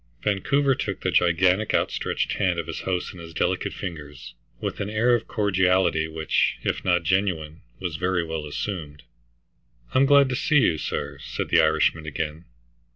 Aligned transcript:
Vancouver 0.23 0.73
took 0.73 1.01
the 1.01 1.11
gigantic 1.11 1.75
outstretched 1.75 2.33
hand 2.33 2.57
of 2.57 2.65
his 2.65 2.79
host 2.79 3.13
in 3.13 3.19
his 3.19 3.35
delicate 3.35 3.71
fingers, 3.71 4.33
with 4.59 4.79
an 4.79 4.89
air 4.89 5.13
of 5.13 5.27
cordiality 5.27 6.07
which, 6.07 6.57
if 6.63 6.83
not 6.83 7.03
genuine, 7.03 7.61
was 7.79 7.97
very 7.97 8.23
well 8.23 8.47
assumed. 8.47 9.03
"I'm 9.93 10.07
glad 10.07 10.27
to 10.29 10.35
see 10.35 10.57
you, 10.57 10.79
sir," 10.79 11.19
said 11.21 11.49
the 11.49 11.61
Irishman 11.61 12.07
again. 12.07 12.45